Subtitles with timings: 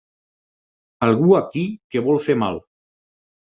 [1.09, 1.63] Algú aquí
[1.93, 2.61] que vol fer mal!